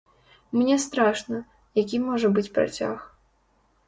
[0.59, 1.37] Мне страшна,
[1.81, 3.05] які можа быць працяг.